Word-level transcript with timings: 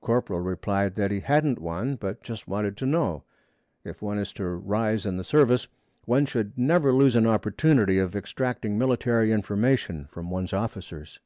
Corporal 0.00 0.40
replied 0.40 0.94
that 0.94 1.10
he 1.10 1.20
hadn't 1.20 1.58
one, 1.58 1.96
but 1.96 2.22
just 2.22 2.48
wanted 2.48 2.74
to 2.78 2.86
know. 2.86 3.24
If 3.84 4.00
one 4.00 4.16
is 4.16 4.32
to 4.32 4.46
rise 4.46 5.04
in 5.04 5.18
the 5.18 5.24
service, 5.24 5.68
one 6.06 6.24
should 6.24 6.56
never 6.56 6.90
lose 6.90 7.14
an 7.14 7.26
opportunity 7.26 7.98
of 7.98 8.16
extracting 8.16 8.78
military 8.78 9.30
information 9.30 10.06
from 10.10 10.30
one's 10.30 10.54
officers. 10.54 11.20